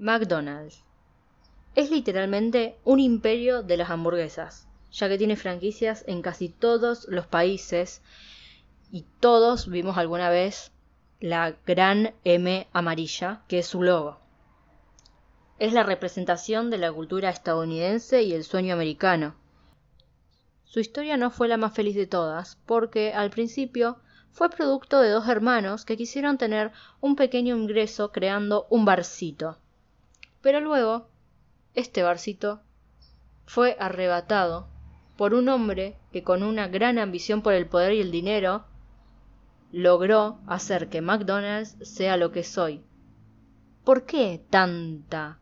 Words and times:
McDonald's. 0.00 0.82
Es 1.74 1.90
literalmente 1.90 2.78
un 2.84 3.00
imperio 3.00 3.62
de 3.62 3.76
las 3.76 3.90
hamburguesas, 3.90 4.66
ya 4.90 5.10
que 5.10 5.18
tiene 5.18 5.36
franquicias 5.36 6.04
en 6.06 6.22
casi 6.22 6.48
todos 6.48 7.06
los 7.08 7.26
países 7.26 8.00
y 8.90 9.04
todos 9.20 9.68
vimos 9.68 9.98
alguna 9.98 10.30
vez 10.30 10.72
la 11.20 11.54
gran 11.66 12.14
M 12.24 12.66
amarilla, 12.72 13.42
que 13.46 13.58
es 13.58 13.66
su 13.66 13.82
logo. 13.82 14.18
Es 15.58 15.74
la 15.74 15.82
representación 15.82 16.70
de 16.70 16.78
la 16.78 16.90
cultura 16.90 17.28
estadounidense 17.28 18.22
y 18.22 18.32
el 18.32 18.44
sueño 18.44 18.72
americano. 18.72 19.34
Su 20.64 20.80
historia 20.80 21.18
no 21.18 21.30
fue 21.30 21.46
la 21.46 21.58
más 21.58 21.74
feliz 21.74 21.94
de 21.94 22.06
todas, 22.06 22.56
porque 22.64 23.12
al 23.12 23.28
principio 23.28 23.98
fue 24.30 24.48
producto 24.48 25.02
de 25.02 25.10
dos 25.10 25.28
hermanos 25.28 25.84
que 25.84 25.98
quisieron 25.98 26.38
tener 26.38 26.72
un 27.02 27.16
pequeño 27.16 27.54
ingreso 27.54 28.12
creando 28.12 28.66
un 28.70 28.86
barcito. 28.86 29.58
Pero 30.42 30.60
luego, 30.60 31.08
este 31.74 32.02
barcito 32.02 32.60
fue 33.46 33.76
arrebatado 33.78 34.68
por 35.16 35.34
un 35.34 35.48
hombre 35.48 35.96
que 36.12 36.22
con 36.22 36.42
una 36.42 36.68
gran 36.68 36.98
ambición 36.98 37.42
por 37.42 37.52
el 37.52 37.66
poder 37.66 37.92
y 37.92 38.00
el 38.00 38.10
dinero 38.10 38.64
logró 39.72 40.38
hacer 40.46 40.88
que 40.88 41.02
McDonald's 41.02 41.76
sea 41.82 42.16
lo 42.16 42.32
que 42.32 42.42
soy. 42.42 42.82
¿Por 43.84 44.04
qué 44.04 44.42
tanta 44.50 45.38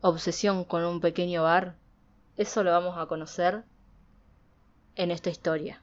obsesión 0.00 0.64
con 0.64 0.84
un 0.84 1.00
pequeño 1.00 1.42
bar? 1.42 1.76
Eso 2.36 2.62
lo 2.62 2.70
vamos 2.70 2.96
a 2.98 3.06
conocer 3.06 3.64
en 4.94 5.10
esta 5.10 5.30
historia. 5.30 5.82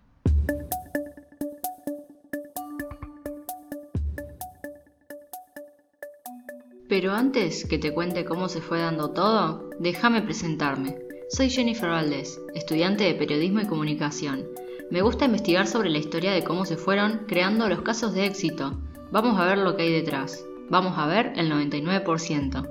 Pero 6.95 7.11
antes 7.11 7.65
que 7.65 7.79
te 7.79 7.91
cuente 7.91 8.23
cómo 8.23 8.47
se 8.47 8.61
fue 8.61 8.77
dando 8.77 9.09
todo, 9.09 9.67
déjame 9.79 10.21
presentarme. 10.21 10.95
Soy 11.27 11.49
Jennifer 11.49 11.89
Valdés, 11.89 12.39
estudiante 12.53 13.03
de 13.03 13.15
Periodismo 13.15 13.61
y 13.61 13.65
Comunicación. 13.65 14.45
Me 14.91 15.01
gusta 15.01 15.25
investigar 15.25 15.65
sobre 15.65 15.89
la 15.89 15.97
historia 15.97 16.33
de 16.33 16.43
cómo 16.43 16.65
se 16.65 16.77
fueron 16.77 17.25
creando 17.27 17.67
los 17.67 17.81
casos 17.81 18.13
de 18.13 18.27
éxito. 18.27 18.79
Vamos 19.09 19.39
a 19.39 19.45
ver 19.45 19.57
lo 19.57 19.75
que 19.75 19.81
hay 19.81 19.91
detrás. 19.91 20.45
Vamos 20.69 20.93
a 20.99 21.07
ver 21.07 21.33
el 21.35 21.51
99%. 21.51 22.69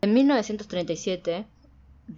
En 0.00 0.14
1937, 0.14 1.46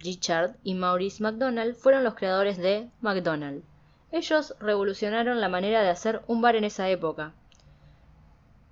Richard 0.03 0.55
y 0.63 0.73
Maurice 0.73 1.21
McDonald 1.23 1.75
fueron 1.75 2.03
los 2.03 2.15
creadores 2.15 2.57
de 2.57 2.89
McDonald's. 3.01 3.65
Ellos 4.11 4.55
revolucionaron 4.59 5.39
la 5.39 5.47
manera 5.47 5.81
de 5.81 5.89
hacer 5.89 6.21
un 6.27 6.41
bar 6.41 6.55
en 6.55 6.63
esa 6.63 6.89
época. 6.89 7.33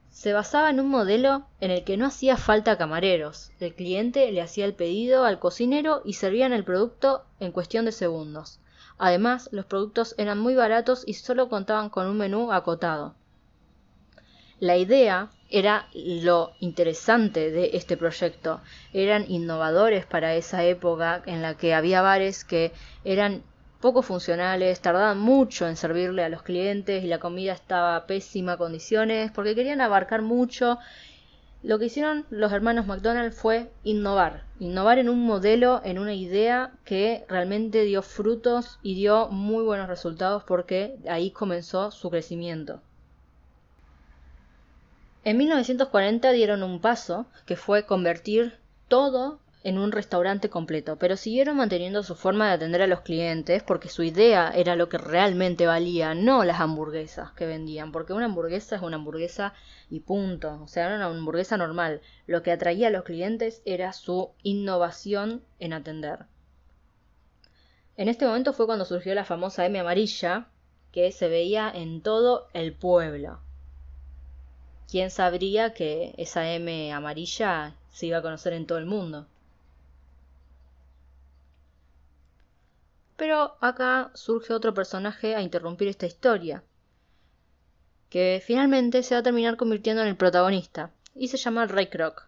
Se 0.09 0.33
basaba 0.33 0.69
en 0.69 0.79
un 0.79 0.89
modelo 0.89 1.45
en 1.61 1.71
el 1.71 1.83
que 1.83 1.95
no 1.95 2.07
hacía 2.07 2.35
falta 2.35 2.77
camareros. 2.77 3.51
El 3.59 3.73
cliente 3.73 4.31
le 4.31 4.41
hacía 4.41 4.65
el 4.65 4.73
pedido 4.73 5.23
al 5.23 5.39
cocinero 5.39 6.01
y 6.03 6.13
servían 6.13 6.51
el 6.51 6.65
producto 6.65 7.23
en 7.39 7.51
cuestión 7.51 7.85
de 7.85 7.91
segundos. 7.91 8.59
Además, 8.97 9.49
los 9.53 9.65
productos 9.65 10.15
eran 10.17 10.39
muy 10.39 10.55
baratos 10.55 11.03
y 11.07 11.13
solo 11.13 11.47
contaban 11.47 11.89
con 11.89 12.07
un 12.07 12.17
menú 12.17 12.51
acotado. 12.51 13.15
La 14.59 14.75
idea 14.75 15.29
era 15.49 15.87
lo 15.93 16.51
interesante 16.59 17.49
de 17.49 17.71
este 17.73 17.95
proyecto. 17.95 18.59
Eran 18.91 19.23
innovadores 19.31 20.05
para 20.05 20.35
esa 20.35 20.65
época 20.65 21.23
en 21.25 21.41
la 21.41 21.55
que 21.55 21.73
había 21.73 22.01
bares 22.01 22.43
que 22.43 22.73
eran 23.05 23.43
poco 23.79 24.01
funcionales, 24.01 24.81
tardaban 24.81 25.17
mucho 25.17 25.65
en 25.65 25.77
servirle 25.77 26.25
a 26.25 26.29
los 26.29 26.43
clientes 26.43 27.05
y 27.05 27.07
la 27.07 27.19
comida 27.19 27.53
estaba 27.53 27.95
a 27.95 28.05
pésima 28.05 28.57
condiciones 28.57 29.31
porque 29.31 29.55
querían 29.55 29.79
abarcar 29.79 30.21
mucho. 30.21 30.77
Lo 31.63 31.79
que 31.79 31.85
hicieron 31.85 32.25
los 32.29 32.51
hermanos 32.51 32.85
McDonald 32.85 33.31
fue 33.31 33.71
innovar, 33.85 34.43
innovar 34.59 34.99
en 34.99 35.07
un 35.07 35.25
modelo, 35.25 35.79
en 35.85 35.99
una 35.99 36.15
idea 36.15 36.73
que 36.83 37.23
realmente 37.29 37.83
dio 37.83 38.01
frutos 38.01 38.77
y 38.83 38.95
dio 38.95 39.29
muy 39.29 39.63
buenos 39.63 39.87
resultados 39.87 40.43
porque 40.43 40.97
ahí 41.07 41.31
comenzó 41.31 41.91
su 41.91 42.09
crecimiento. 42.09 42.81
En 45.25 45.37
1940 45.37 46.31
dieron 46.31 46.63
un 46.63 46.79
paso, 46.79 47.25
que 47.45 47.57
fue 47.57 47.85
convertir 47.85 48.57
todo 48.87 49.41
en 49.65 49.77
un 49.77 49.91
restaurante 49.91 50.49
completo, 50.49 50.95
pero 50.97 51.17
siguieron 51.17 51.57
manteniendo 51.57 52.03
su 52.03 52.15
forma 52.15 52.47
de 52.47 52.53
atender 52.53 52.81
a 52.81 52.87
los 52.87 53.01
clientes 53.01 53.61
porque 53.61 53.89
su 53.89 54.03
idea 54.03 54.49
era 54.55 54.77
lo 54.77 54.87
que 54.87 54.97
realmente 54.97 55.67
valía, 55.67 56.13
no 56.13 56.45
las 56.45 56.61
hamburguesas 56.61 57.31
que 57.33 57.45
vendían, 57.45 57.91
porque 57.91 58.13
una 58.13 58.25
hamburguesa 58.25 58.77
es 58.77 58.81
una 58.81 58.95
hamburguesa 58.95 59.53
y 59.89 59.99
punto, 59.99 60.61
o 60.63 60.67
sea, 60.67 60.85
era 60.85 60.95
una 60.95 61.07
hamburguesa 61.07 61.57
normal. 61.57 61.99
Lo 62.25 62.41
que 62.41 62.53
atraía 62.53 62.87
a 62.87 62.91
los 62.91 63.03
clientes 63.03 63.61
era 63.65 63.91
su 63.91 64.31
innovación 64.43 65.43
en 65.59 65.73
atender. 65.73 66.19
En 67.97 68.07
este 68.07 68.25
momento 68.25 68.53
fue 68.53 68.65
cuando 68.65 68.85
surgió 68.85 69.13
la 69.13 69.25
famosa 69.25 69.65
M 69.65 69.77
amarilla, 69.77 70.47
que 70.93 71.11
se 71.11 71.27
veía 71.27 71.69
en 71.69 72.01
todo 72.01 72.47
el 72.53 72.73
pueblo. 72.73 73.41
¿Quién 74.89 75.11
sabría 75.11 75.73
que 75.73 76.15
esa 76.17 76.51
M 76.51 76.91
amarilla 76.91 77.75
se 77.91 78.07
iba 78.07 78.17
a 78.17 78.21
conocer 78.21 78.53
en 78.53 78.65
todo 78.65 78.77
el 78.77 78.85
mundo? 78.85 79.27
Pero 83.15 83.55
acá 83.61 84.11
surge 84.15 84.53
otro 84.53 84.73
personaje 84.73 85.35
a 85.35 85.41
interrumpir 85.41 85.89
esta 85.89 86.07
historia, 86.07 86.63
que 88.09 88.41
finalmente 88.43 89.03
se 89.03 89.13
va 89.13 89.19
a 89.19 89.23
terminar 89.23 89.57
convirtiendo 89.57 90.01
en 90.01 90.07
el 90.07 90.15
protagonista, 90.15 90.91
y 91.13 91.27
se 91.27 91.37
llama 91.37 91.67
Ray 91.67 91.87
Kroc. 91.87 92.27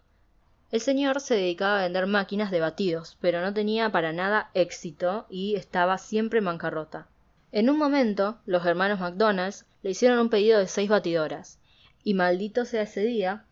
El 0.70 0.80
señor 0.80 1.20
se 1.20 1.34
dedicaba 1.34 1.78
a 1.78 1.82
vender 1.82 2.06
máquinas 2.06 2.50
de 2.50 2.60
batidos, 2.60 3.16
pero 3.20 3.40
no 3.40 3.52
tenía 3.52 3.90
para 3.90 4.12
nada 4.12 4.50
éxito 4.54 5.26
y 5.28 5.56
estaba 5.56 5.98
siempre 5.98 6.38
en 6.38 6.44
bancarrota. 6.44 7.08
En 7.50 7.68
un 7.68 7.78
momento, 7.78 8.38
los 8.46 8.64
hermanos 8.64 9.00
McDonald's 9.00 9.66
le 9.82 9.90
hicieron 9.90 10.18
un 10.18 10.30
pedido 10.30 10.58
de 10.58 10.68
seis 10.68 10.88
batidoras, 10.88 11.58
y 12.04 12.14
maldito 12.14 12.64
sea 12.64 12.82
ese 12.82 13.02
día, 13.04 13.44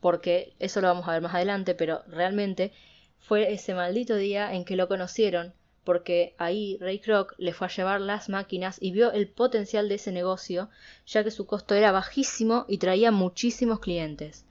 porque 0.00 0.54
eso 0.58 0.80
lo 0.80 0.88
vamos 0.88 1.08
a 1.08 1.12
ver 1.12 1.22
más 1.22 1.34
adelante, 1.34 1.74
pero 1.74 2.02
realmente 2.06 2.72
fue 3.18 3.52
ese 3.52 3.74
maldito 3.74 4.16
día 4.16 4.54
en 4.54 4.64
que 4.64 4.76
lo 4.76 4.88
conocieron, 4.88 5.52
porque 5.84 6.34
ahí 6.38 6.78
Ray 6.80 7.00
Kroc 7.00 7.34
le 7.38 7.52
fue 7.52 7.66
a 7.66 7.70
llevar 7.70 8.00
las 8.00 8.28
máquinas 8.28 8.78
y 8.80 8.92
vio 8.92 9.12
el 9.12 9.28
potencial 9.28 9.88
de 9.88 9.96
ese 9.96 10.12
negocio, 10.12 10.70
ya 11.06 11.24
que 11.24 11.30
su 11.30 11.46
costo 11.46 11.74
era 11.74 11.92
bajísimo 11.92 12.64
y 12.68 12.78
traía 12.78 13.10
muchísimos 13.10 13.80
clientes. 13.80 14.44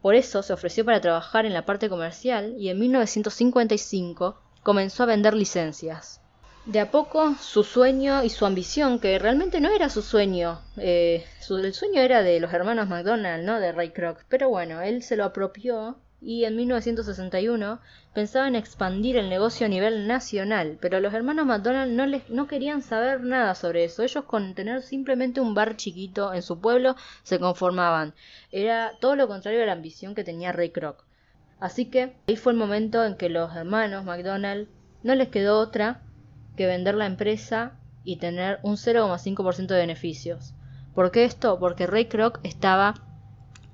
Por 0.00 0.14
eso 0.14 0.42
se 0.42 0.52
ofreció 0.52 0.84
para 0.84 1.00
trabajar 1.00 1.46
en 1.46 1.52
la 1.52 1.64
parte 1.64 1.88
comercial 1.88 2.54
y 2.58 2.70
en 2.70 2.78
1955 2.80 4.40
comenzó 4.62 5.04
a 5.04 5.06
vender 5.06 5.34
licencias 5.34 6.21
de 6.64 6.78
a 6.78 6.90
poco 6.90 7.34
su 7.40 7.64
sueño 7.64 8.22
y 8.22 8.30
su 8.30 8.46
ambición, 8.46 9.00
que 9.00 9.18
realmente 9.18 9.60
no 9.60 9.70
era 9.70 9.88
su 9.88 10.00
sueño, 10.00 10.60
eh, 10.76 11.24
el 11.50 11.74
sueño 11.74 12.00
era 12.00 12.22
de 12.22 12.38
los 12.38 12.52
hermanos 12.52 12.88
McDonald, 12.88 13.44
¿no? 13.44 13.58
De 13.58 13.72
Ray 13.72 13.90
Kroc, 13.90 14.24
pero 14.28 14.48
bueno, 14.48 14.80
él 14.80 15.02
se 15.02 15.16
lo 15.16 15.24
apropió 15.24 15.98
y 16.20 16.44
en 16.44 16.54
1961 16.54 17.80
pensaba 18.14 18.46
en 18.46 18.54
expandir 18.54 19.16
el 19.16 19.28
negocio 19.28 19.66
a 19.66 19.68
nivel 19.68 20.06
nacional, 20.06 20.78
pero 20.80 21.00
los 21.00 21.12
hermanos 21.12 21.46
McDonald 21.46 21.92
no, 21.92 22.06
les, 22.06 22.30
no 22.30 22.46
querían 22.46 22.80
saber 22.82 23.22
nada 23.22 23.56
sobre 23.56 23.82
eso. 23.84 24.04
Ellos 24.04 24.24
con 24.24 24.54
tener 24.54 24.82
simplemente 24.82 25.40
un 25.40 25.54
bar 25.54 25.76
chiquito 25.76 26.32
en 26.32 26.42
su 26.42 26.60
pueblo 26.60 26.94
se 27.24 27.40
conformaban. 27.40 28.14
Era 28.52 28.92
todo 29.00 29.16
lo 29.16 29.26
contrario 29.26 29.58
de 29.58 29.66
la 29.66 29.72
ambición 29.72 30.14
que 30.14 30.22
tenía 30.22 30.52
Ray 30.52 30.70
Kroc. 30.70 31.04
Así 31.58 31.86
que 31.86 32.14
ahí 32.28 32.36
fue 32.36 32.52
el 32.52 32.58
momento 32.58 33.04
en 33.04 33.16
que 33.16 33.28
los 33.28 33.54
hermanos 33.56 34.04
McDonald 34.04 34.68
no 35.02 35.16
les 35.16 35.28
quedó 35.28 35.58
otra 35.58 36.02
que 36.56 36.66
vender 36.66 36.94
la 36.94 37.06
empresa 37.06 37.72
y 38.04 38.16
tener 38.16 38.58
un 38.62 38.76
0,5% 38.76 39.66
de 39.66 39.76
beneficios. 39.76 40.54
¿Por 40.94 41.10
qué 41.10 41.24
esto? 41.24 41.58
Porque 41.58 41.86
Ray 41.86 42.06
Kroc 42.06 42.40
estaba 42.42 42.94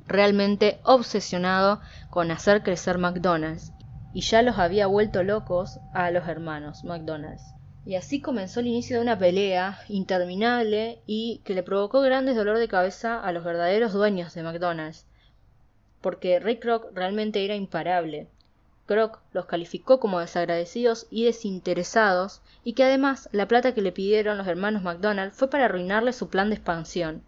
realmente 0.06 0.80
obsesionado 0.84 1.80
con 2.10 2.30
hacer 2.30 2.62
crecer 2.62 2.98
McDonald's 2.98 3.72
y 4.14 4.22
ya 4.22 4.42
los 4.42 4.58
había 4.58 4.86
vuelto 4.86 5.22
locos 5.22 5.80
a 5.92 6.10
los 6.10 6.26
hermanos 6.28 6.84
McDonald's. 6.84 7.54
Y 7.84 7.94
así 7.94 8.20
comenzó 8.20 8.60
el 8.60 8.66
inicio 8.66 8.96
de 8.96 9.02
una 9.02 9.18
pelea 9.18 9.78
interminable 9.88 11.00
y 11.06 11.40
que 11.44 11.54
le 11.54 11.62
provocó 11.62 12.00
grandes 12.00 12.36
dolor 12.36 12.58
de 12.58 12.68
cabeza 12.68 13.20
a 13.20 13.32
los 13.32 13.44
verdaderos 13.44 13.92
dueños 13.92 14.34
de 14.34 14.42
McDonald's, 14.42 15.06
porque 16.00 16.38
Ray 16.38 16.58
Kroc 16.58 16.92
realmente 16.94 17.44
era 17.44 17.54
imparable. 17.54 18.28
Kroc 18.88 19.20
los 19.32 19.46
calificó 19.46 20.00
como 20.00 20.18
desagradecidos 20.18 21.06
y 21.10 21.24
desinteresados, 21.24 22.40
y 22.64 22.72
que 22.72 22.82
además 22.82 23.28
la 23.30 23.46
plata 23.46 23.74
que 23.74 23.82
le 23.82 23.92
pidieron 23.92 24.38
los 24.38 24.48
hermanos 24.48 24.82
McDonald 24.82 25.32
fue 25.32 25.48
para 25.48 25.66
arruinarle 25.66 26.12
su 26.12 26.28
plan 26.28 26.48
de 26.48 26.56
expansión. 26.56 27.22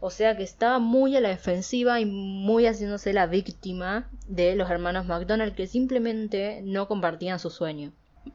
O 0.00 0.10
sea 0.10 0.36
que 0.36 0.44
estaba 0.44 0.78
muy 0.78 1.16
a 1.16 1.20
la 1.20 1.30
defensiva 1.30 1.98
y 1.98 2.04
muy 2.04 2.66
haciéndose 2.66 3.12
la 3.12 3.26
víctima 3.26 4.08
de 4.28 4.54
los 4.54 4.70
hermanos 4.70 5.06
McDonald 5.06 5.56
que 5.56 5.66
simplemente 5.66 6.60
no 6.62 6.86
compartían 6.86 7.40
su 7.40 7.50
sueño. 7.50 7.92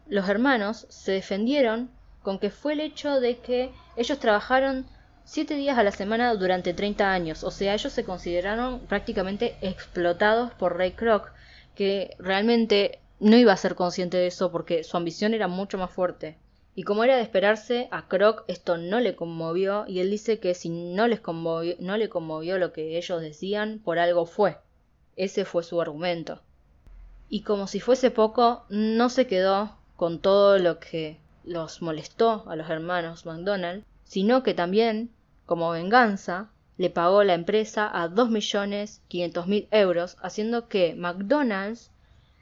los 0.08 0.28
hermanos 0.28 0.88
se 0.90 1.14
defendieron 1.14 1.90
con 2.24 2.40
que 2.40 2.50
fue 2.50 2.74
el 2.74 2.80
hecho 2.80 3.20
de 3.20 3.38
que 3.38 3.72
ellos 3.96 4.20
trabajaron 4.20 4.86
siete 5.26 5.56
días 5.56 5.78
a 5.78 5.84
la 5.84 5.92
semana 5.92 6.34
durante 6.36 6.74
30 6.74 7.12
años, 7.12 7.44
o 7.44 7.52
sea, 7.52 7.74
ellos 7.74 7.94
se 7.94 8.04
consideraron 8.04 8.80
prácticamente 8.88 9.56
explotados 9.62 10.52
por 10.54 10.78
Ray 10.78 10.92
Kroc, 10.92 11.32
que 11.76 12.16
realmente 12.20 13.00
no 13.20 13.38
iba 13.38 13.54
a 13.54 13.58
ser 13.58 13.76
consciente 13.76 14.18
de 14.18 14.28
eso 14.28 14.52
porque 14.52 14.84
su 14.84 14.98
ambición 14.98 15.34
era 15.34 15.48
mucho 15.48 15.78
más 15.78 15.92
fuerte. 15.92 16.38
Y 16.76 16.84
como 16.84 17.04
era 17.04 17.16
de 17.16 17.22
esperarse, 17.22 17.88
a 17.92 18.08
Croc 18.08 18.44
esto 18.48 18.78
no 18.78 19.00
le 19.00 19.16
conmovió 19.16 19.86
y 19.88 20.00
él 20.00 20.10
dice 20.10 20.40
que 20.40 20.56
si 20.56 20.70
no, 20.70 21.08
les 21.08 21.20
conmovió, 21.20 21.76
no 21.80 21.98
le 21.98 22.10
conmovió 22.10 22.58
lo 22.58 22.74
que 22.74 22.98
ellos 22.98 23.22
decían, 23.22 23.80
por 23.84 24.00
algo 24.00 24.26
fue. 24.26 24.58
Ese 25.16 25.46
fue 25.46 25.64
su 25.64 25.80
argumento. 25.80 26.42
Y 27.30 27.42
como 27.42 27.68
si 27.68 27.80
fuese 27.80 28.10
poco, 28.10 28.66
no 28.70 29.10
se 29.10 29.28
quedó 29.28 29.78
con 29.96 30.20
todo 30.20 30.58
lo 30.58 30.80
que 30.80 31.20
los 31.44 31.82
molestó 31.82 32.44
a 32.48 32.56
los 32.56 32.70
hermanos 32.70 33.26
McDonald, 33.26 33.84
sino 34.04 34.44
que 34.44 34.54
también, 34.54 35.12
como 35.46 35.72
venganza, 35.72 36.50
le 36.78 36.90
pagó 36.90 37.24
la 37.24 37.34
empresa 37.34 37.90
a 37.92 38.10
2.500.000 38.10 39.68
euros, 39.72 40.18
haciendo 40.22 40.68
que 40.68 40.96
McDonald's 40.96 41.92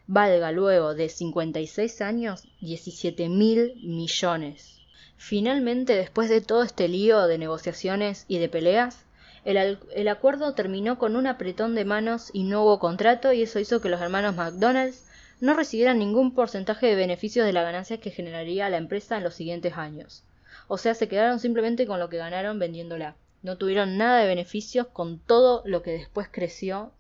valga 0.08 0.52
luego 0.52 0.94
de 0.94 1.10
56 1.10 2.02
años 2.02 2.44
17.000 2.62 3.82
millones. 3.82 4.80
Finalmente, 5.18 5.96
después 5.96 6.30
de 6.30 6.42
todo 6.42 6.64
este 6.64 6.88
lío 6.88 7.28
de 7.28 7.38
negociaciones 7.38 8.26
y 8.28 8.40
de 8.40 8.50
peleas, 8.50 9.06
el, 9.46 9.80
el, 9.96 10.08
acuerdo 10.08 10.54
terminó 10.54 10.98
con 10.98 11.16
un 11.16 11.28
apretón 11.28 11.76
de 11.76 11.86
manos 11.86 12.30
y 12.34 12.44
no 12.44 12.64
hubo 12.64 12.80
contrato 12.80 13.34
y 13.34 13.42
eso 13.42 13.60
hizo 13.60 13.82
que 13.82 13.90
los 13.90 14.02
hermanos 14.02 14.36
McDonald's 14.36 15.04
no 15.40 15.56
recibieran 15.56 16.00
ningún 16.00 16.34
porcentaje 16.34 16.88
de 16.88 16.96
beneficios 16.96 17.46
de 17.46 17.54
la 17.54 17.64
ganancia 17.64 18.00
que 18.00 18.12
generaría 18.12 18.70
la 18.70 18.78
empresa 18.78 19.18
en 19.18 19.24
los 19.24 19.34
siguientes 19.34 19.74
años. 19.76 20.24
O 20.68 20.78
sea, 20.78 20.94
se 20.94 21.08
quedaron 21.08 21.40
simplemente 21.40 21.88
con 21.88 22.00
lo 22.00 22.10
que 22.10 22.18
ganaron 22.18 22.60
vendiéndola. 22.60 23.16
No 23.44 23.58
tuvieron 23.58 23.98
nada 23.98 24.20
de 24.20 24.28
beneficios 24.28 24.88
con 24.88 25.20
todo 25.20 25.64
lo 25.66 25.82
que 25.82 25.92
después 25.92 26.28
creció 26.32 26.92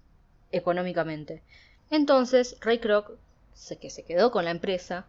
económicamente. 0.51 1.43
Entonces, 1.89 2.57
Ray 2.61 2.79
Kroc, 2.79 3.11
que 3.79 3.89
se 3.89 4.03
quedó 4.03 4.31
con 4.31 4.45
la 4.45 4.51
empresa, 4.51 5.05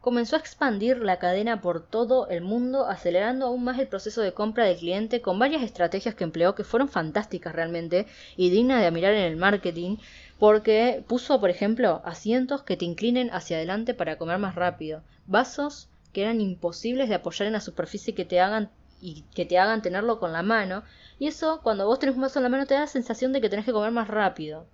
comenzó 0.00 0.36
a 0.36 0.38
expandir 0.38 0.98
la 0.98 1.18
cadena 1.18 1.60
por 1.60 1.84
todo 1.84 2.28
el 2.28 2.40
mundo, 2.40 2.86
acelerando 2.86 3.46
aún 3.46 3.64
más 3.64 3.80
el 3.80 3.88
proceso 3.88 4.20
de 4.20 4.32
compra 4.32 4.64
del 4.64 4.76
cliente 4.76 5.20
con 5.20 5.36
varias 5.38 5.64
estrategias 5.64 6.14
que 6.14 6.22
empleó 6.22 6.54
que 6.54 6.62
fueron 6.62 6.88
fantásticas 6.88 7.52
realmente 7.52 8.06
y 8.36 8.50
dignas 8.50 8.80
de 8.80 8.86
admirar 8.86 9.14
en 9.14 9.24
el 9.24 9.36
marketing, 9.36 9.96
porque 10.38 11.02
puso, 11.08 11.40
por 11.40 11.50
ejemplo, 11.50 12.02
asientos 12.04 12.62
que 12.62 12.76
te 12.76 12.84
inclinen 12.84 13.30
hacia 13.30 13.56
adelante 13.56 13.94
para 13.94 14.16
comer 14.16 14.38
más 14.38 14.54
rápido, 14.54 15.02
vasos 15.26 15.88
que 16.12 16.22
eran 16.22 16.40
imposibles 16.40 17.08
de 17.08 17.16
apoyar 17.16 17.48
en 17.48 17.54
la 17.54 17.60
superficie 17.60 18.14
que 18.14 18.24
te 18.24 18.38
hagan 18.38 18.70
y 19.06 19.22
que 19.36 19.46
te 19.46 19.56
hagan 19.56 19.82
tenerlo 19.82 20.18
con 20.18 20.32
la 20.32 20.42
mano, 20.42 20.82
y 21.20 21.28
eso 21.28 21.60
cuando 21.62 21.86
vos 21.86 22.00
tenés 22.00 22.16
un 22.16 22.22
vaso 22.22 22.40
en 22.40 22.42
la 22.42 22.48
mano 22.48 22.66
te 22.66 22.74
da 22.74 22.80
la 22.80 22.86
sensación 22.88 23.32
de 23.32 23.40
que 23.40 23.48
tenés 23.48 23.64
que 23.64 23.70
comer 23.72 23.92
más 23.92 24.08
rápido. 24.08 24.66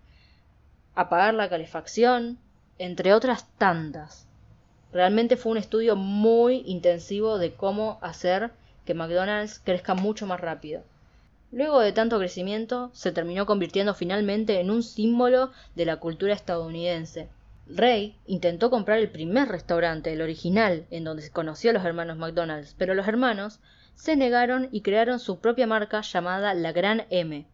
Apagar 0.95 1.35
la 1.35 1.51
calefacción, 1.51 2.39
entre 2.79 3.13
otras 3.13 3.47
tantas. 3.59 4.27
Realmente 4.91 5.37
fue 5.37 5.53
un 5.53 5.59
estudio 5.59 5.97
muy 5.97 6.63
intensivo 6.65 7.37
de 7.37 7.53
cómo 7.53 7.99
hacer 8.01 8.53
que 8.87 8.95
McDonald's 8.95 9.61
crezca 9.63 9.95
mucho 9.95 10.27
más 10.27 10.41
rápido. 10.41 10.83
Luego 11.51 11.81
de 11.81 11.93
tanto 11.93 12.19
crecimiento, 12.19 12.89
se 12.95 13.13
terminó 13.13 13.45
convirtiendo 13.45 13.93
finalmente 13.93 14.61
en 14.61 14.71
un 14.71 14.83
símbolo 14.83 15.51
de 15.75 15.85
la 15.85 15.97
cultura 15.97 16.33
estadounidense. 16.33 17.29
Ray 17.67 18.17
intentó 18.27 18.71
comprar 18.71 18.99
el 18.99 19.11
primer 19.11 19.49
restaurante, 19.49 20.11
el 20.11 20.23
original, 20.23 20.87
en 20.91 21.05
donde 21.05 21.23
se 21.23 21.31
conoció 21.31 21.69
a 21.69 21.75
los 21.75 21.85
hermanos 21.85 22.17
McDonald's, 22.17 22.75
pero 22.79 22.95
los 22.95 23.07
hermanos 23.07 23.61
se 23.95 24.17
negaron 24.17 24.69
y 24.73 24.83
crearon 24.83 25.19
su 25.19 25.41
propia 25.41 25.67
marca 25.67 26.01
llamada 26.01 26.55
La 26.55 26.73
Gran 26.73 27.07
M. 27.11 27.47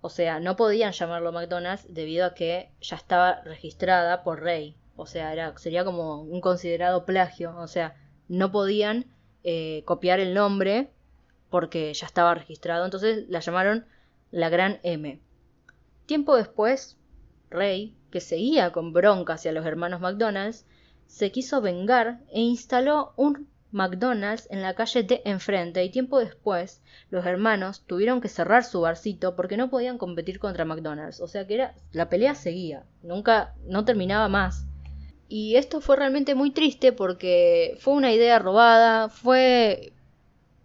O 0.00 0.08
sea, 0.08 0.40
no 0.40 0.56
podían 0.56 0.92
llamarlo 0.92 1.32
McDonald's 1.32 1.86
debido 1.88 2.26
a 2.26 2.34
que 2.34 2.70
ya 2.80 2.96
estaba 2.96 3.42
registrada 3.42 4.24
por 4.24 4.42
Ray 4.42 4.76
o 4.96 5.06
sea, 5.06 5.32
era, 5.32 5.56
sería 5.58 5.84
como 5.84 6.22
un 6.22 6.40
considerado 6.40 7.04
plagio, 7.04 7.56
o 7.56 7.66
sea, 7.66 7.96
no 8.28 8.52
podían 8.52 9.06
eh, 9.42 9.82
copiar 9.84 10.20
el 10.20 10.34
nombre 10.34 10.90
porque 11.50 11.92
ya 11.92 12.06
estaba 12.06 12.34
registrado, 12.34 12.84
entonces 12.84 13.28
la 13.28 13.40
llamaron 13.40 13.86
la 14.30 14.48
Gran 14.48 14.80
M. 14.82 15.20
Tiempo 16.06 16.36
después, 16.36 16.98
Rey, 17.50 17.96
que 18.10 18.20
seguía 18.20 18.72
con 18.72 18.92
bronca 18.92 19.34
hacia 19.34 19.52
los 19.52 19.66
hermanos 19.66 20.00
McDonald's, 20.00 20.66
se 21.06 21.30
quiso 21.30 21.60
vengar 21.60 22.20
e 22.30 22.40
instaló 22.40 23.12
un 23.16 23.48
McDonald's 23.72 24.46
en 24.50 24.62
la 24.62 24.74
calle 24.74 25.02
de 25.02 25.22
enfrente 25.24 25.82
y 25.82 25.90
tiempo 25.90 26.18
después 26.18 26.82
los 27.10 27.26
hermanos 27.26 27.82
tuvieron 27.86 28.20
que 28.20 28.28
cerrar 28.28 28.64
su 28.64 28.82
barcito 28.82 29.34
porque 29.34 29.56
no 29.56 29.70
podían 29.70 29.98
competir 29.98 30.38
contra 30.38 30.64
McDonald's. 30.64 31.20
O 31.20 31.26
sea 31.26 31.46
que 31.46 31.70
la 31.90 32.08
pelea 32.08 32.34
seguía, 32.34 32.84
nunca 33.02 33.54
no 33.66 33.84
terminaba 33.84 34.28
más. 34.28 34.66
Y 35.28 35.56
esto 35.56 35.80
fue 35.80 35.96
realmente 35.96 36.34
muy 36.34 36.50
triste 36.50 36.92
porque 36.92 37.78
fue 37.80 37.94
una 37.94 38.12
idea 38.12 38.38
robada, 38.38 39.08
fue 39.08 39.94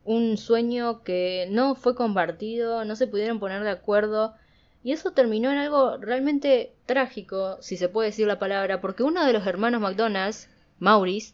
un 0.03 0.37
sueño 0.37 1.03
que 1.03 1.47
no 1.49 1.75
fue 1.75 1.95
compartido, 1.95 2.83
no 2.83 2.97
se 2.97 3.07
pudieron 3.07 3.39
poner 3.39 3.63
de 3.63 3.69
acuerdo. 3.69 4.35
Y 4.83 4.91
eso 4.91 5.11
terminó 5.11 5.51
en 5.51 5.57
algo 5.57 5.97
realmente 5.97 6.73
trágico, 6.85 7.57
si 7.61 7.77
se 7.77 7.87
puede 7.87 8.09
decir 8.09 8.27
la 8.27 8.39
palabra, 8.39 8.81
porque 8.81 9.03
uno 9.03 9.25
de 9.25 9.33
los 9.33 9.47
hermanos 9.47 9.81
McDonald's, 9.81 10.49
Maurice, 10.79 11.33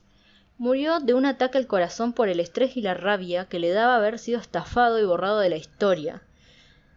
murió 0.57 0.99
de 0.99 1.13
un 1.13 1.25
ataque 1.25 1.57
al 1.57 1.67
corazón 1.67 2.13
por 2.13 2.29
el 2.29 2.39
estrés 2.39 2.77
y 2.77 2.81
la 2.81 2.93
rabia 2.93 3.45
que 3.45 3.59
le 3.59 3.71
daba 3.71 3.95
haber 3.95 4.19
sido 4.19 4.39
estafado 4.39 4.99
y 4.99 5.05
borrado 5.05 5.39
de 5.39 5.49
la 5.49 5.57
historia. 5.57 6.21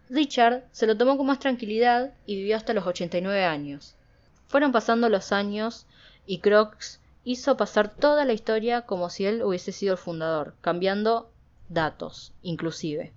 Richard 0.09 0.65
se 0.73 0.87
lo 0.87 0.97
tomó 0.97 1.17
con 1.17 1.27
más 1.27 1.41
tranquilidad 1.41 2.13
y 2.27 2.37
vivió 2.37 2.57
hasta 2.57 2.75
los 2.75 2.87
89 2.87 3.45
años. 3.45 3.97
Fueron 4.47 4.73
pasando 4.73 5.09
los 5.09 5.33
años 5.33 5.87
y 6.27 6.39
Crocs 6.39 7.01
hizo 7.25 7.57
pasar 7.57 7.93
toda 7.93 8.25
la 8.25 8.33
historia 8.33 8.83
como 8.83 9.11
si 9.11 9.27
él 9.27 9.43
hubiese 9.43 9.73
sido 9.73 9.95
el 9.95 9.99
fundador, 9.99 10.55
cambiando 10.61 11.31
datos, 11.69 12.33
inclusive. 12.43 13.13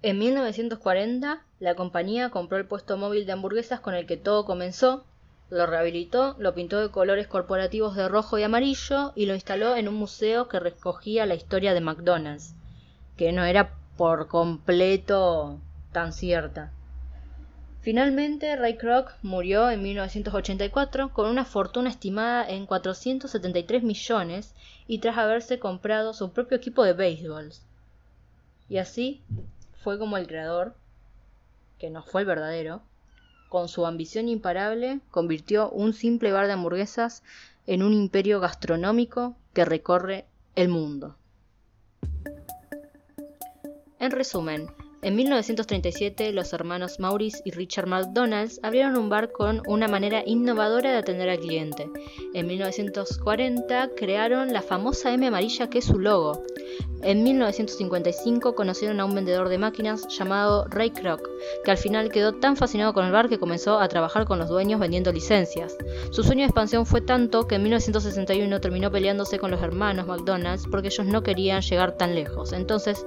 En 0.00 0.18
1940, 0.18 1.44
la 1.60 1.74
compañía 1.74 2.30
compró 2.30 2.56
el 2.56 2.66
puesto 2.66 2.96
móvil 2.96 3.26
de 3.26 3.32
hamburguesas 3.32 3.80
con 3.80 3.94
el 3.94 4.06
que 4.06 4.16
todo 4.16 4.46
comenzó, 4.46 5.04
lo 5.50 5.66
rehabilitó, 5.66 6.36
lo 6.38 6.54
pintó 6.54 6.80
de 6.80 6.90
colores 6.90 7.26
corporativos 7.26 7.94
de 7.96 8.08
rojo 8.08 8.38
y 8.38 8.42
amarillo 8.42 9.12
y 9.14 9.26
lo 9.26 9.34
instaló 9.34 9.76
en 9.76 9.88
un 9.88 9.94
museo 9.94 10.48
que 10.48 10.60
recogía 10.60 11.26
la 11.26 11.34
historia 11.34 11.74
de 11.74 11.80
McDonald's, 11.80 12.54
que 13.16 13.32
no 13.32 13.44
era 13.44 13.74
por 13.96 14.26
completo 14.28 15.60
tan 15.92 16.12
cierta. 16.12 16.72
Finalmente, 17.84 18.56
Ray 18.56 18.78
Kroc 18.78 19.12
murió 19.20 19.68
en 19.68 19.82
1984 19.82 21.12
con 21.12 21.28
una 21.28 21.44
fortuna 21.44 21.90
estimada 21.90 22.48
en 22.48 22.64
473 22.64 23.82
millones 23.82 24.54
y 24.86 25.00
tras 25.00 25.18
haberse 25.18 25.58
comprado 25.58 26.14
su 26.14 26.32
propio 26.32 26.56
equipo 26.56 26.82
de 26.82 26.94
béisbol. 26.94 27.52
Y 28.70 28.78
así 28.78 29.22
fue 29.82 29.98
como 29.98 30.16
el 30.16 30.26
creador, 30.26 30.74
que 31.78 31.90
no 31.90 32.02
fue 32.02 32.22
el 32.22 32.26
verdadero, 32.26 32.80
con 33.54 33.68
su 33.68 33.86
ambición 33.86 34.28
imparable, 34.28 34.98
convirtió 35.12 35.70
un 35.70 35.92
simple 35.92 36.32
bar 36.32 36.48
de 36.48 36.54
hamburguesas 36.54 37.22
en 37.68 37.84
un 37.84 37.92
imperio 37.92 38.40
gastronómico 38.40 39.36
que 39.52 39.64
recorre 39.64 40.26
el 40.56 40.68
mundo. 40.68 41.14
En 44.00 44.10
resumen, 44.10 44.66
en 45.04 45.16
1937, 45.16 46.32
los 46.32 46.54
hermanos 46.54 46.98
Maurice 46.98 47.42
y 47.44 47.50
Richard 47.50 47.86
McDonald's 47.86 48.58
abrieron 48.62 48.96
un 48.96 49.10
bar 49.10 49.32
con 49.32 49.60
una 49.66 49.86
manera 49.86 50.22
innovadora 50.24 50.92
de 50.92 50.96
atender 50.96 51.28
al 51.28 51.40
cliente. 51.40 51.90
En 52.32 52.46
1940 52.46 53.90
crearon 53.96 54.54
la 54.54 54.62
famosa 54.62 55.12
M 55.12 55.26
amarilla 55.26 55.68
que 55.68 55.78
es 55.78 55.84
su 55.84 55.98
logo. 55.98 56.42
En 57.02 57.22
1955 57.22 58.54
conocieron 58.54 58.98
a 58.98 59.04
un 59.04 59.14
vendedor 59.14 59.50
de 59.50 59.58
máquinas 59.58 60.08
llamado 60.08 60.64
Ray 60.70 60.88
Kroc, 60.88 61.28
que 61.62 61.70
al 61.70 61.76
final 61.76 62.08
quedó 62.08 62.32
tan 62.32 62.56
fascinado 62.56 62.94
con 62.94 63.04
el 63.04 63.12
bar 63.12 63.28
que 63.28 63.38
comenzó 63.38 63.78
a 63.78 63.88
trabajar 63.88 64.24
con 64.24 64.38
los 64.38 64.48
dueños 64.48 64.80
vendiendo 64.80 65.12
licencias. 65.12 65.76
Su 66.12 66.22
sueño 66.22 66.40
de 66.40 66.46
expansión 66.46 66.86
fue 66.86 67.02
tanto 67.02 67.46
que 67.46 67.56
en 67.56 67.62
1961 67.64 68.58
terminó 68.58 68.90
peleándose 68.90 69.38
con 69.38 69.50
los 69.50 69.60
hermanos 69.60 70.06
McDonald's 70.06 70.66
porque 70.70 70.88
ellos 70.88 71.06
no 71.06 71.22
querían 71.22 71.60
llegar 71.60 71.98
tan 71.98 72.14
lejos. 72.14 72.54
Entonces, 72.54 73.04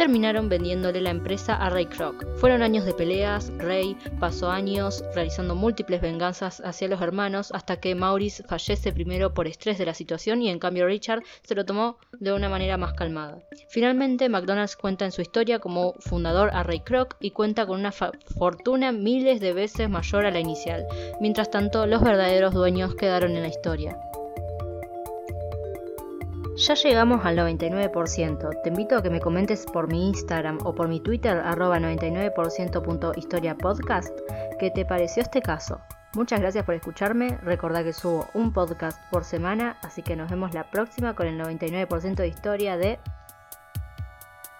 terminaron 0.00 0.48
vendiéndole 0.48 1.02
la 1.02 1.10
empresa 1.10 1.54
a 1.56 1.68
Ray 1.68 1.84
Kroc. 1.84 2.24
Fueron 2.36 2.62
años 2.62 2.86
de 2.86 2.94
peleas, 2.94 3.52
Ray 3.58 3.98
pasó 4.18 4.50
años 4.50 5.04
realizando 5.14 5.54
múltiples 5.54 6.00
venganzas 6.00 6.62
hacia 6.64 6.88
los 6.88 7.02
hermanos 7.02 7.52
hasta 7.52 7.80
que 7.80 7.94
Maurice 7.94 8.42
fallece 8.44 8.94
primero 8.94 9.34
por 9.34 9.46
estrés 9.46 9.76
de 9.76 9.84
la 9.84 9.92
situación 9.92 10.40
y 10.40 10.48
en 10.48 10.58
cambio 10.58 10.86
Richard 10.86 11.22
se 11.42 11.54
lo 11.54 11.66
tomó 11.66 11.98
de 12.18 12.32
una 12.32 12.48
manera 12.48 12.78
más 12.78 12.94
calmada. 12.94 13.42
Finalmente, 13.68 14.30
McDonald's 14.30 14.74
cuenta 14.74 15.04
en 15.04 15.12
su 15.12 15.20
historia 15.20 15.58
como 15.58 15.92
fundador 15.98 16.48
a 16.54 16.62
Ray 16.62 16.80
Kroc 16.80 17.16
y 17.20 17.32
cuenta 17.32 17.66
con 17.66 17.78
una 17.78 17.92
fortuna 17.92 18.92
miles 18.92 19.38
de 19.40 19.52
veces 19.52 19.90
mayor 19.90 20.24
a 20.24 20.30
la 20.30 20.40
inicial. 20.40 20.86
Mientras 21.20 21.50
tanto, 21.50 21.86
los 21.86 22.02
verdaderos 22.02 22.54
dueños 22.54 22.94
quedaron 22.94 23.36
en 23.36 23.42
la 23.42 23.48
historia. 23.48 23.98
Ya 26.60 26.74
llegamos 26.74 27.24
al 27.24 27.38
99%. 27.38 28.60
Te 28.62 28.68
invito 28.68 28.98
a 28.98 29.02
que 29.02 29.08
me 29.08 29.18
comentes 29.18 29.64
por 29.64 29.90
mi 29.90 30.08
Instagram 30.08 30.58
o 30.62 30.74
por 30.74 30.88
mi 30.88 31.00
Twitter 31.00 31.38
arroba 31.38 31.78
99%historiapodcast 31.78 34.10
qué 34.58 34.70
te 34.70 34.84
pareció 34.84 35.22
este 35.22 35.40
caso. 35.40 35.80
Muchas 36.14 36.38
gracias 36.38 36.66
por 36.66 36.74
escucharme. 36.74 37.38
Recordá 37.38 37.82
que 37.82 37.94
subo 37.94 38.28
un 38.34 38.52
podcast 38.52 39.00
por 39.10 39.24
semana, 39.24 39.78
así 39.80 40.02
que 40.02 40.16
nos 40.16 40.28
vemos 40.28 40.52
la 40.52 40.70
próxima 40.70 41.14
con 41.14 41.28
el 41.28 41.40
99% 41.40 42.16
de 42.16 42.28
historia 42.28 42.76
de 42.76 42.98